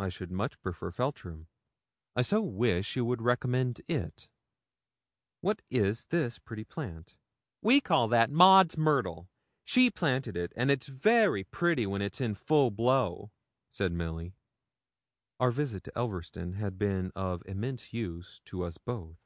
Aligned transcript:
'I 0.00 0.08
should 0.08 0.32
much 0.32 0.60
prefer 0.60 0.90
Feltram. 0.90 1.46
I 2.16 2.22
so 2.22 2.42
wish 2.42 2.96
you 2.96 3.04
would 3.04 3.22
recommend 3.22 3.80
it. 3.86 4.28
What 5.40 5.62
is 5.70 6.06
this 6.06 6.40
pretty 6.40 6.64
plant?' 6.64 7.16
'We 7.62 7.80
call 7.82 8.08
that 8.08 8.32
Maud's 8.32 8.76
myrtle. 8.76 9.28
She 9.64 9.88
planted 9.88 10.36
it, 10.36 10.52
and 10.56 10.68
it's 10.68 10.86
very 10.88 11.44
pretty 11.44 11.86
when 11.86 12.02
it's 12.02 12.18
full 12.42 12.66
in 12.70 12.74
blow,' 12.74 13.30
said 13.70 13.92
Milly. 13.92 14.34
Our 15.38 15.52
visit 15.52 15.84
to 15.84 15.92
Elverston 15.96 16.54
had 16.54 16.76
been 16.76 17.12
of 17.14 17.44
immense 17.46 17.92
use 17.92 18.40
to 18.46 18.64
us 18.64 18.78
both. 18.78 19.20